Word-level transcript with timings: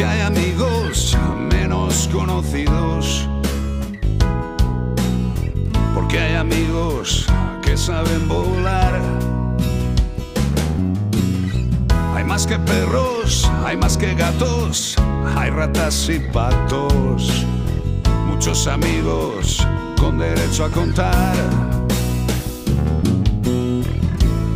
porque 0.00 0.12
hay 0.14 0.20
amigos 0.22 1.18
menos 1.52 2.08
conocidos, 2.10 3.28
porque 5.94 6.18
hay 6.18 6.36
amigos 6.36 7.26
que 7.60 7.76
saben 7.76 8.26
volar. 8.26 8.98
Hay 12.14 12.24
más 12.24 12.46
que 12.46 12.58
perros, 12.58 13.50
hay 13.66 13.76
más 13.76 13.98
que 13.98 14.14
gatos, 14.14 14.96
hay 15.36 15.50
ratas 15.50 16.08
y 16.08 16.18
patos, 16.18 17.44
muchos 18.26 18.66
amigos 18.68 19.66
con 19.98 20.16
derecho 20.16 20.64
a 20.64 20.70
contar. 20.70 21.36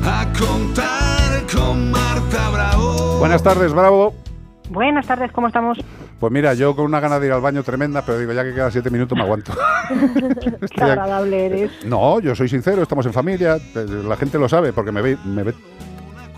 A 0.06 0.26
contar 0.38 1.46
con 1.54 1.90
Marta 1.90 2.48
Bravo. 2.48 3.18
Buenas 3.18 3.42
tardes, 3.42 3.74
Bravo. 3.74 4.23
Buenas 4.70 5.06
tardes, 5.06 5.30
¿cómo 5.32 5.48
estamos? 5.48 5.78
Pues 6.18 6.32
mira, 6.32 6.54
yo 6.54 6.74
con 6.74 6.86
una 6.86 6.98
gana 7.00 7.20
de 7.20 7.26
ir 7.26 7.32
al 7.32 7.40
baño 7.40 7.62
tremenda, 7.62 8.02
pero 8.02 8.18
digo, 8.18 8.32
ya 8.32 8.44
que 8.44 8.54
quedan 8.54 8.72
siete 8.72 8.88
minutos 8.90 9.16
me 9.16 9.22
aguanto. 9.24 9.52
Qué 10.74 10.82
agradable 10.82 11.46
eres. 11.46 11.84
No, 11.84 12.18
yo 12.20 12.34
soy 12.34 12.48
sincero, 12.48 12.82
estamos 12.82 13.04
en 13.06 13.12
familia, 13.12 13.56
eh, 13.56 13.86
la 14.06 14.16
gente 14.16 14.38
lo 14.38 14.48
sabe 14.48 14.72
porque 14.72 14.90
me 14.92 15.02
ve, 15.02 15.18
me 15.24 15.42
ve 15.42 15.54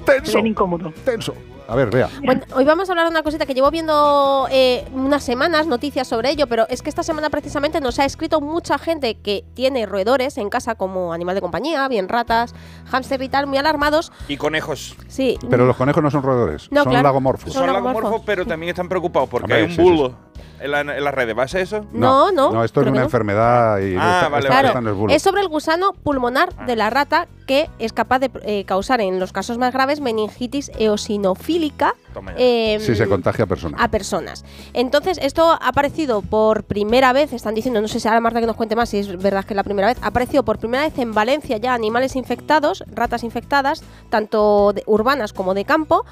tenso, 0.04 0.32
Bien 0.34 0.48
incómodo. 0.48 0.92
tenso. 1.04 1.34
A 1.68 1.74
ver, 1.74 1.90
vea. 1.90 2.08
Bueno, 2.24 2.42
hoy 2.54 2.64
vamos 2.64 2.88
a 2.88 2.92
hablar 2.92 3.06
de 3.06 3.10
una 3.10 3.22
cosita 3.22 3.44
que 3.44 3.52
llevo 3.54 3.70
viendo 3.70 4.46
eh, 4.50 4.86
unas 4.92 5.24
semanas, 5.24 5.66
noticias 5.66 6.06
sobre 6.06 6.30
ello, 6.30 6.46
pero 6.46 6.66
es 6.68 6.80
que 6.80 6.88
esta 6.90 7.02
semana 7.02 7.28
precisamente 7.28 7.80
nos 7.80 7.98
ha 7.98 8.04
escrito 8.04 8.40
mucha 8.40 8.78
gente 8.78 9.16
que 9.16 9.44
tiene 9.54 9.84
roedores 9.86 10.38
en 10.38 10.48
casa 10.48 10.76
como 10.76 11.12
animal 11.12 11.34
de 11.34 11.40
compañía, 11.40 11.88
bien 11.88 12.08
ratas, 12.08 12.54
hámster 12.86 13.20
y 13.22 13.28
tal, 13.28 13.46
muy 13.48 13.58
alarmados. 13.58 14.12
Y 14.28 14.36
conejos. 14.36 14.94
Sí. 15.08 15.38
Pero 15.50 15.66
los 15.66 15.76
conejos 15.76 16.02
no 16.02 16.10
son 16.10 16.22
roedores, 16.22 16.68
No, 16.70 16.84
son 16.84 16.92
claro. 16.92 17.08
lagomorfos. 17.08 17.52
Son 17.52 17.64
Son 17.64 17.72
lagomorfos. 17.72 18.22
pero 18.24 18.46
también 18.46 18.70
están 18.70 18.88
preocupados 18.88 19.28
porque 19.28 19.44
Hombre, 19.52 19.58
hay 19.58 19.64
un 19.64 19.70
sí, 19.70 20.14
en, 20.60 20.70
la- 20.70 20.80
en 20.80 21.04
las 21.04 21.14
redes. 21.14 21.36
¿Va 21.36 21.42
a 21.44 21.48
ser 21.48 21.62
eso? 21.62 21.84
No, 21.92 22.32
no. 22.32 22.52
No, 22.52 22.64
esto 22.64 22.80
es 22.80 22.86
una 22.88 22.98
no. 23.00 23.04
enfermedad 23.04 23.78
y 23.80 23.96
Ah, 23.98 24.28
vale, 24.30 24.46
Claro, 24.46 24.68
es 24.90 24.94
bulo. 24.96 25.12
es 25.14 25.22
sobre 25.22 25.42
el 25.42 25.48
gusano 25.48 25.92
pulmonar 25.92 26.66
de 26.66 26.76
la 26.76 26.90
rata 26.90 27.26
que 27.46 27.68
es 27.78 27.92
capaz 27.92 28.18
de 28.18 28.30
eh, 28.42 28.64
causar 28.64 29.00
en 29.00 29.20
los 29.20 29.32
casos 29.32 29.56
más 29.58 29.72
graves 29.72 30.00
meningitis 30.00 30.70
eosinofílica 30.78 31.94
eh, 32.36 32.78
Sí, 32.80 32.94
se 32.96 33.06
contagia 33.08 33.44
a 33.44 33.46
personas. 33.46 33.80
a 33.80 33.88
personas. 33.88 34.44
Entonces, 34.72 35.18
esto 35.22 35.50
ha 35.52 35.68
aparecido 35.68 36.22
por 36.22 36.64
primera 36.64 37.12
vez, 37.12 37.32
están 37.32 37.54
diciendo, 37.54 37.80
no 37.80 37.88
sé 37.88 38.00
si 38.00 38.08
ahora 38.08 38.20
Marta 38.20 38.40
que 38.40 38.46
nos 38.46 38.56
cuente 38.56 38.74
más 38.74 38.88
si 38.88 38.98
es 38.98 39.16
verdad 39.22 39.44
que 39.44 39.52
es 39.52 39.56
la 39.56 39.64
primera 39.64 39.88
vez, 39.88 39.98
ha 40.02 40.08
aparecido 40.08 40.42
por 40.44 40.58
primera 40.58 40.84
vez 40.84 40.98
en 40.98 41.12
Valencia 41.14 41.56
ya 41.58 41.74
animales 41.74 42.16
infectados, 42.16 42.82
ratas 42.92 43.22
infectadas, 43.22 43.84
tanto 44.10 44.72
de- 44.72 44.82
urbanas 44.86 45.32
como 45.32 45.54
de 45.54 45.64
campo. 45.64 46.04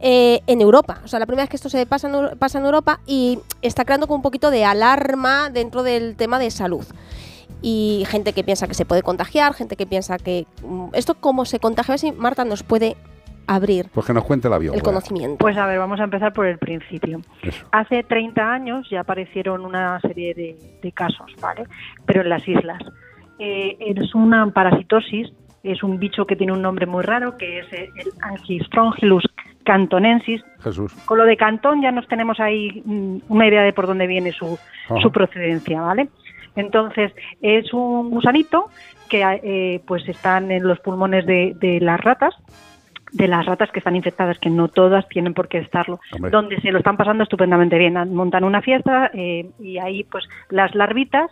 Eh, 0.00 0.40
en 0.46 0.60
Europa, 0.60 1.00
o 1.04 1.08
sea, 1.08 1.18
la 1.18 1.26
primera 1.26 1.44
vez 1.44 1.50
que 1.50 1.56
esto 1.56 1.68
se 1.68 1.86
pasa 1.86 2.08
en, 2.08 2.38
pasa 2.38 2.58
en 2.58 2.66
Europa 2.66 3.00
y 3.06 3.38
está 3.62 3.84
creando 3.84 4.06
como 4.06 4.16
un 4.16 4.22
poquito 4.22 4.50
de 4.50 4.64
alarma 4.64 5.50
dentro 5.50 5.82
del 5.82 6.16
tema 6.16 6.38
de 6.38 6.50
salud. 6.50 6.84
Y 7.62 8.04
gente 8.06 8.32
que 8.34 8.44
piensa 8.44 8.68
que 8.68 8.74
se 8.74 8.84
puede 8.84 9.02
contagiar, 9.02 9.54
gente 9.54 9.76
que 9.76 9.86
piensa 9.86 10.18
que. 10.18 10.46
mm, 10.62 10.88
¿Esto 10.92 11.14
cómo 11.14 11.44
se 11.46 11.58
contagia? 11.58 11.92
A 11.92 11.94
ver 11.94 11.98
si 11.98 12.12
Marta 12.12 12.44
nos 12.44 12.62
puede 12.62 12.96
abrir 13.46 13.88
Pues 13.94 14.06
que 14.06 14.12
nos 14.12 14.24
cuente 14.24 14.48
la 14.48 14.58
bióloga. 14.58 14.76
el 14.76 14.82
conocimiento. 14.82 15.38
Pues 15.38 15.56
a 15.56 15.66
ver, 15.66 15.78
vamos 15.78 15.98
a 16.00 16.04
empezar 16.04 16.32
por 16.32 16.46
el 16.46 16.58
principio. 16.58 17.22
Eso. 17.42 17.64
Hace 17.72 18.02
30 18.02 18.52
años 18.52 18.86
ya 18.90 19.00
aparecieron 19.00 19.64
una 19.64 19.98
serie 20.00 20.34
de, 20.34 20.56
de 20.82 20.92
casos, 20.92 21.32
¿vale? 21.40 21.64
Pero 22.04 22.20
en 22.20 22.28
las 22.28 22.46
islas. 22.46 22.82
Eh, 23.38 23.76
es 23.80 24.14
una 24.14 24.46
parasitosis, 24.50 25.32
es 25.62 25.82
un 25.82 25.98
bicho 25.98 26.26
que 26.26 26.36
tiene 26.36 26.52
un 26.52 26.62
nombre 26.62 26.86
muy 26.86 27.02
raro, 27.02 27.36
que 27.36 27.60
es 27.60 27.66
el 27.72 27.90
Angistrongylus 28.20 29.24
cantonensis. 29.66 30.42
Jesús. 30.60 30.94
Con 31.04 31.18
lo 31.18 31.24
de 31.24 31.36
cantón 31.36 31.82
ya 31.82 31.90
nos 31.92 32.08
tenemos 32.08 32.40
ahí 32.40 32.82
mm, 32.84 33.18
una 33.28 33.46
idea 33.46 33.62
de 33.62 33.72
por 33.74 33.86
dónde 33.86 34.06
viene 34.06 34.32
su, 34.32 34.58
Ajá. 34.88 35.00
su 35.02 35.12
procedencia, 35.12 35.82
¿vale? 35.82 36.08
Entonces, 36.54 37.12
es 37.42 37.74
un 37.74 38.08
gusanito 38.08 38.70
que 39.10 39.20
eh, 39.22 39.82
pues 39.86 40.08
están 40.08 40.50
en 40.50 40.66
los 40.66 40.80
pulmones 40.80 41.26
de, 41.26 41.54
de 41.60 41.80
las 41.80 42.00
ratas, 42.00 42.34
de 43.12 43.28
las 43.28 43.44
ratas 43.44 43.70
que 43.70 43.80
están 43.80 43.94
infectadas, 43.96 44.38
que 44.38 44.48
no 44.50 44.68
todas 44.68 45.06
tienen 45.08 45.34
por 45.34 45.48
qué 45.48 45.58
estarlo, 45.58 46.00
Hombre. 46.12 46.30
donde 46.30 46.60
se 46.60 46.72
lo 46.72 46.78
están 46.78 46.96
pasando 46.96 47.24
estupendamente 47.24 47.76
bien. 47.78 47.94
Montan 48.14 48.44
una 48.44 48.62
fiesta 48.62 49.10
eh, 49.12 49.50
y 49.60 49.78
ahí 49.78 50.04
pues 50.04 50.24
las 50.50 50.74
larvitas 50.74 51.30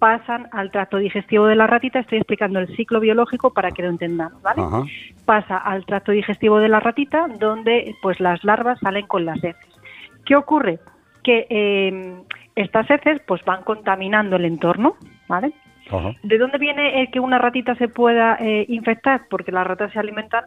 pasan 0.00 0.48
al 0.50 0.72
tracto 0.72 0.96
digestivo 0.96 1.46
de 1.46 1.54
la 1.54 1.68
ratita. 1.68 2.00
Estoy 2.00 2.18
explicando 2.18 2.58
el 2.58 2.74
ciclo 2.74 2.98
biológico 2.98 3.52
para 3.52 3.70
que 3.70 3.82
lo 3.82 3.90
entendamos, 3.90 4.42
¿vale? 4.42 4.62
Ajá. 4.62 4.82
pasa 5.24 5.58
al 5.58 5.84
tracto 5.84 6.10
digestivo 6.10 6.58
de 6.58 6.68
la 6.68 6.80
ratita, 6.80 7.28
donde 7.38 7.94
pues 8.02 8.18
las 8.18 8.42
larvas 8.42 8.80
salen 8.80 9.06
con 9.06 9.24
las 9.24 9.36
heces. 9.44 9.78
¿Qué 10.24 10.34
ocurre? 10.34 10.80
Que 11.22 11.46
eh, 11.50 12.16
estas 12.56 12.90
heces 12.90 13.20
pues 13.26 13.44
van 13.44 13.62
contaminando 13.62 14.36
el 14.36 14.46
entorno, 14.46 14.96
¿vale? 15.28 15.52
Ajá. 15.90 16.12
¿De 16.22 16.38
dónde 16.38 16.58
viene 16.58 17.02
el 17.02 17.10
que 17.10 17.20
una 17.20 17.38
ratita 17.38 17.74
se 17.76 17.88
pueda 17.88 18.36
eh, 18.40 18.64
infectar? 18.68 19.26
Porque 19.28 19.52
las 19.52 19.66
ratas 19.66 19.92
se 19.92 19.98
alimentan 19.98 20.44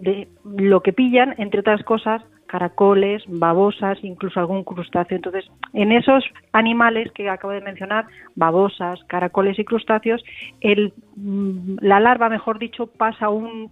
de 0.00 0.28
lo 0.44 0.80
que 0.82 0.92
pillan, 0.92 1.34
entre 1.38 1.60
otras 1.60 1.82
cosas, 1.84 2.22
caracoles, 2.46 3.22
babosas, 3.26 3.98
incluso 4.02 4.40
algún 4.40 4.64
crustáceo. 4.64 5.16
Entonces, 5.16 5.50
en 5.74 5.92
esos 5.92 6.24
animales 6.52 7.12
que 7.12 7.28
acabo 7.28 7.52
de 7.52 7.60
mencionar, 7.60 8.06
babosas, 8.34 8.98
caracoles 9.06 9.58
y 9.58 9.64
crustáceos, 9.64 10.24
el, 10.60 10.92
mm, 11.16 11.76
la 11.82 12.00
larva, 12.00 12.28
mejor 12.28 12.58
dicho, 12.58 12.86
pasa 12.86 13.28
un 13.28 13.70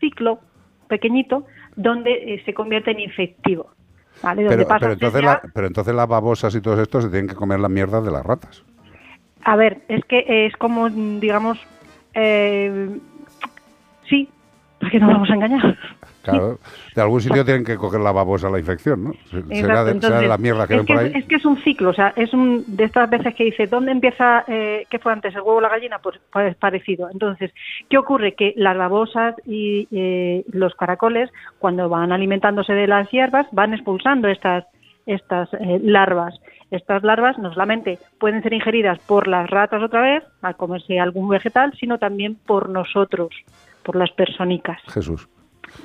ciclo 0.00 0.38
pequeñito 0.88 1.44
donde 1.76 2.34
eh, 2.34 2.42
se 2.44 2.54
convierte 2.54 2.92
en 2.92 3.00
infectivo. 3.00 3.70
¿vale? 4.22 4.42
Donde 4.44 4.56
Pero, 4.58 4.68
pasa 4.68 4.80
pero, 4.80 4.92
entonces 4.92 5.22
la- 5.24 5.42
pero 5.52 5.66
entonces 5.66 5.94
las 5.94 6.08
babosas 6.08 6.54
y 6.54 6.60
todo 6.60 6.80
esto 6.80 7.00
se 7.00 7.08
tienen 7.10 7.28
que 7.28 7.34
comer 7.34 7.58
las 7.60 7.70
mierdas 7.70 8.04
de 8.04 8.12
las 8.12 8.24
ratas. 8.24 8.64
A 9.42 9.56
ver, 9.56 9.82
es 9.88 10.02
que 10.04 10.46
es 10.46 10.56
como, 10.56 10.88
mm, 10.88 11.18
digamos, 11.20 11.58
eh, 12.14 12.98
porque 14.94 15.06
no 15.06 15.12
vamos 15.12 15.30
a 15.30 15.34
engañar. 15.34 15.78
Claro, 16.22 16.58
de 16.94 17.02
algún 17.02 17.20
sitio 17.20 17.44
tienen 17.44 17.64
que 17.64 17.76
coger 17.76 18.00
la 18.00 18.12
babosa 18.12 18.48
la 18.48 18.58
infección, 18.58 19.04
¿no? 19.04 19.10
Exacto, 19.10 19.48
de, 19.48 19.56
será 19.56 19.84
de 19.84 19.90
entonces, 19.92 20.28
la 20.28 20.38
mierda 20.38 20.66
que 20.66 20.76
ven 20.76 20.86
por 20.86 20.96
que, 20.96 21.02
ahí. 21.02 21.12
Es 21.14 21.26
que 21.26 21.36
es 21.36 21.44
un 21.44 21.62
ciclo, 21.62 21.90
o 21.90 21.92
sea, 21.92 22.12
es 22.16 22.32
un 22.32 22.64
de 22.66 22.84
estas 22.84 23.10
veces 23.10 23.34
que 23.34 23.44
dice, 23.44 23.66
¿dónde 23.66 23.92
empieza, 23.92 24.44
eh, 24.48 24.86
qué 24.88 24.98
fue 24.98 25.12
antes, 25.12 25.34
el 25.34 25.42
huevo 25.42 25.56
o 25.56 25.60
la 25.60 25.68
gallina? 25.68 25.98
Pues, 25.98 26.18
pues 26.32 26.56
parecido. 26.56 27.10
Entonces, 27.10 27.52
¿qué 27.90 27.98
ocurre? 27.98 28.34
Que 28.34 28.54
las 28.56 28.76
babosas 28.76 29.34
y 29.46 29.86
eh, 29.90 30.44
los 30.50 30.74
caracoles, 30.74 31.30
cuando 31.58 31.88
van 31.88 32.12
alimentándose 32.12 32.72
de 32.72 32.86
las 32.86 33.10
hierbas, 33.10 33.46
van 33.52 33.74
expulsando 33.74 34.28
estas, 34.28 34.64
estas 35.04 35.52
eh, 35.54 35.78
larvas. 35.82 36.40
Estas 36.70 37.02
larvas 37.02 37.38
no 37.38 37.52
solamente 37.52 37.98
pueden 38.18 38.42
ser 38.42 38.54
ingeridas 38.54 38.98
por 39.00 39.28
las 39.28 39.48
ratas 39.50 39.82
otra 39.82 40.00
vez, 40.00 40.24
al 40.40 40.56
comerse 40.56 40.98
algún 40.98 41.28
vegetal, 41.28 41.74
sino 41.78 41.98
también 41.98 42.36
por 42.46 42.70
nosotros, 42.70 43.30
por 43.84 43.96
las 43.96 44.10
personicas 44.10 44.80
Jesús. 44.92 45.28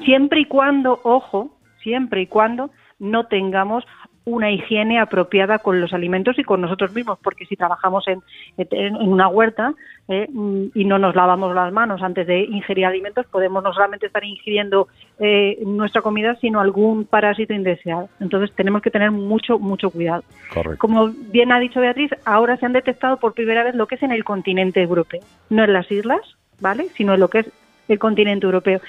siempre 0.03 0.41
y 0.41 0.45
cuando, 0.45 0.99
ojo, 1.03 1.57
siempre 1.83 2.21
y 2.21 2.27
cuando 2.27 2.71
no 2.99 3.27
tengamos 3.27 3.85
una 4.25 4.51
higiene 4.51 4.99
apropiada 4.99 5.59
con 5.59 5.81
los 5.81 5.93
alimentos 5.93 6.37
y 6.37 6.43
con 6.43 6.61
nosotros 6.61 6.93
mismos, 6.93 7.17
porque 7.23 7.45
si 7.45 7.55
trabajamos 7.55 8.07
en, 8.07 8.21
en 8.57 8.95
una 8.95 9.27
huerta 9.27 9.73
eh, 10.07 10.27
y 10.73 10.85
no 10.85 10.99
nos 10.99 11.15
lavamos 11.15 11.55
las 11.55 11.73
manos 11.73 12.01
antes 12.01 12.27
de 12.27 12.41
ingerir 12.41 12.85
alimentos, 12.85 13.25
podemos 13.27 13.63
no 13.63 13.73
solamente 13.73 14.05
estar 14.05 14.23
ingiriendo 14.23 14.87
eh, 15.19 15.57
nuestra 15.65 16.01
comida, 16.01 16.35
sino 16.35 16.59
algún 16.59 17.05
parásito 17.05 17.53
indeseado. 17.53 18.09
Entonces 18.19 18.55
tenemos 18.55 18.81
que 18.81 18.91
tener 18.91 19.11
mucho, 19.11 19.57
mucho 19.57 19.89
cuidado. 19.89 20.23
Correcto. 20.53 20.77
Como 20.79 21.09
bien 21.09 21.51
ha 21.51 21.59
dicho 21.59 21.81
Beatriz, 21.81 22.11
ahora 22.25 22.57
se 22.57 22.65
han 22.65 22.73
detectado 22.73 23.17
por 23.17 23.33
primera 23.33 23.63
vez 23.63 23.75
lo 23.75 23.87
que 23.87 23.95
es 23.95 24.03
en 24.03 24.11
el 24.11 24.23
continente 24.23 24.81
europeo, 24.81 25.21
no 25.49 25.63
en 25.63 25.73
las 25.73 25.91
islas, 25.91 26.21
¿vale? 26.59 26.85
Sino 26.95 27.15
en 27.15 27.19
lo 27.19 27.29
que 27.29 27.39
es 27.39 27.51
el 27.89 27.99
continente 27.99 28.45
europeo. 28.45 28.79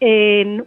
En- 0.00 0.64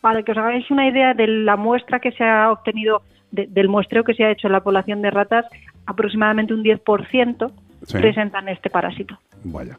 para 0.00 0.22
que 0.22 0.32
os 0.32 0.38
hagáis 0.38 0.70
una 0.70 0.86
idea 0.88 1.14
de 1.14 1.26
la 1.26 1.56
muestra 1.56 1.98
que 2.00 2.12
se 2.12 2.22
ha 2.24 2.50
obtenido, 2.52 3.02
de- 3.32 3.46
del 3.46 3.68
muestreo 3.68 4.04
que 4.04 4.14
se 4.14 4.24
ha 4.24 4.30
hecho 4.30 4.46
en 4.46 4.52
la 4.52 4.60
población 4.62 5.02
de 5.02 5.10
ratas, 5.10 5.46
aproximadamente 5.86 6.54
un 6.54 6.62
10% 6.62 7.50
Sí. 7.84 7.98
presentan 7.98 8.48
este 8.48 8.70
parásito. 8.70 9.18
Vaya. 9.44 9.78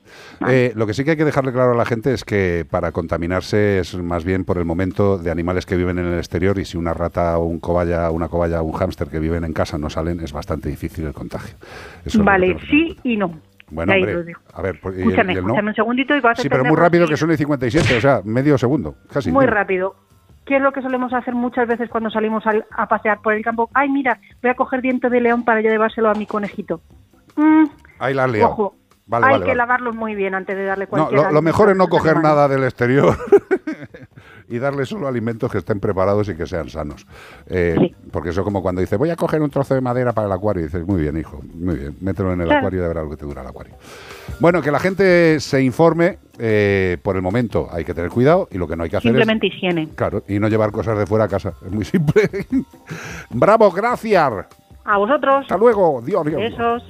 Eh, 0.50 0.71
lo 0.75 0.86
que 0.86 0.94
sí 0.94 1.04
que 1.04 1.12
hay 1.12 1.18
que 1.18 1.25
dejarle 1.25 1.51
claro 1.51 1.71
a 1.71 1.75
la 1.75 1.86
gente 1.86 2.13
es 2.13 2.24
que 2.24 2.65
para 2.69 2.92
contaminarse 2.92 3.80
es 3.80 3.95
más 3.95 4.24
bien 4.24 4.45
por 4.45 4.57
el 4.57 4.65
momento 4.65 5.18
de 5.18 5.31
animales 5.31 5.65
que 5.65 5.75
viven 5.75 5.98
en 6.00 6.06
el 6.06 6.18
exterior 6.18 6.57
y 6.60 6.65
si 6.65 6.77
una 6.77 6.94
rata 6.94 7.38
o 7.38 7.45
un 7.45 7.60
cobaya, 7.60 8.10
una 8.12 8.27
cobaya 8.30 8.62
o 8.62 8.65
un 8.65 8.74
hámster 8.74 9.07
que 9.10 9.19
viven 9.19 9.44
en 9.44 9.53
casa 9.53 9.77
no 9.77 9.89
salen, 9.89 10.19
es 10.21 10.31
bastante 10.31 10.69
difícil 10.69 11.06
el 11.06 11.13
contagio. 11.13 11.56
Eso 12.06 12.24
vale, 12.24 12.57
sí 12.69 12.95
y 13.03 13.18
no. 13.18 13.39
Bueno, 13.69 13.93
hombre, 13.93 14.33
a 14.53 14.61
ver, 14.61 14.79
pues, 14.81 14.95
el- 14.95 15.01
Escúchame, 15.01 15.33
y 15.33 15.37
el 15.37 15.41
no. 15.43 15.47
escúchame 15.49 15.69
un 15.69 15.75
segundito 15.75 16.15
y 16.15 16.21
vas 16.21 16.39
a 16.39 16.41
Sí, 16.41 16.47
pero 16.49 16.63
muy 16.63 16.77
rápido 16.77 17.07
que 17.07 17.17
son 17.17 17.31
y 17.31 17.37
57, 17.37 17.97
o 17.97 18.01
sea, 18.01 18.21
medio 18.23 18.57
segundo, 18.57 18.95
casi. 19.11 19.31
Muy 19.31 19.45
rápido. 19.45 19.95
¿Qué 20.45 20.55
es 20.55 20.61
lo 20.61 20.71
que 20.71 20.81
solemos 20.81 21.11
hacer 21.13 21.35
muchas 21.35 21.67
veces 21.67 21.89
cuando 21.89 22.09
salimos 22.09 22.45
al- 22.47 22.65
a, 22.71 22.87
pasear 22.87 23.21
por 23.21 23.33
el 23.33 23.43
campo? 23.43 23.69
Ay, 23.73 23.89
mira, 23.89 24.19
voy 24.41 24.51
a 24.51 24.55
coger 24.55 24.81
diente 24.81 25.09
de 25.09 25.19
león 25.19 25.43
para 25.43 25.59
yo 25.59 25.69
llevárselo 25.69 26.09
a 26.09 26.13
mi 26.13 26.25
conejito. 26.25 26.79
Mm, 27.35 27.65
Ahí 27.99 28.13
la 28.13 28.23
has 28.23 28.31
liado. 28.31 28.51
ojo, 28.51 28.75
Vale, 29.05 29.25
hay 29.25 29.31
vale, 29.33 29.43
que 29.43 29.49
vale. 29.49 29.57
lavarlos 29.57 29.95
muy 29.95 30.15
bien 30.15 30.33
antes 30.35 30.55
de 30.55 30.63
darle 30.65 30.85
No, 30.85 30.89
cualquier 30.89 31.31
lo, 31.33 31.41
mejor 31.41 31.69
es 31.69 31.77
no 31.77 31.87
coger 31.89 32.11
animales. 32.17 32.35
nada 32.35 32.47
del 32.47 32.63
exterior 32.63 33.15
y 34.49 34.59
darle 34.59 34.85
solo 34.85 35.07
alimentos 35.07 35.51
que 35.51 35.57
estén 35.57 35.79
preparados 35.79 36.29
y 36.29 36.35
que 36.35 36.45
sean 36.45 36.69
sanos. 36.69 37.05
Eh, 37.47 37.75
Sí. 37.79 37.95
Porque 38.11 38.29
eso 38.29 38.44
como 38.44 38.61
cuando 38.61 38.79
dice, 38.81 38.95
voy 38.95 39.09
a 39.09 39.15
coger 39.15 39.41
un 39.41 39.49
trozo 39.49 39.73
de 39.75 39.81
madera 39.81 40.13
para 40.13 40.27
el 40.27 40.33
acuario, 40.33 40.61
y 40.61 40.65
dices, 40.67 40.85
muy 40.88 41.01
bien, 41.01 41.17
hijo, 41.17 41.41
muy 41.53 41.75
bien, 41.75 41.95
mételo 42.01 42.31
en 42.33 42.41
el 42.41 42.47
Claro. 42.47 42.59
acuario 42.59 42.83
y 42.83 42.88
verás 42.88 43.03
lo 43.03 43.09
que 43.09 43.17
te 43.17 43.25
dura 43.25 43.41
el 43.41 43.47
acuario. 43.47 43.75
Bueno, 44.39 44.61
que 44.61 44.71
la 44.71 44.79
gente 44.79 45.39
se 45.39 45.61
informe, 45.61 46.19
eh, 46.39 46.97
por 47.03 47.15
el 47.15 47.21
momento 47.21 47.67
hay 47.71 47.83
que 47.83 47.94
tener 47.94 48.09
cuidado 48.11 48.47
y 48.51 48.57
lo 48.57 48.67
que 48.67 48.75
no 48.77 48.83
hay 48.83 48.89
que 48.89 48.97
hacer 48.97 49.09
Simplemente 49.11 49.47
higiene. 49.47 49.83
es... 49.83 49.89
Claro, 49.95 50.23
y 50.27 50.39
no 50.39 50.47
llevar 50.47 50.71
cosas 50.71 50.97
de 50.97 51.05
fuera 51.05 51.25
a 51.25 51.27
casa, 51.27 51.53
es 51.65 51.71
muy 51.71 51.83
simple. 51.85 52.29
Bravo, 53.31 53.71
gracias. 53.71 54.31
A 54.85 54.97
vosotros. 54.97 55.41
Hasta 55.41 55.57
luego, 55.57 56.01
Dios, 56.01 56.25
Dios. 56.25 56.39
Besos. 56.39 56.83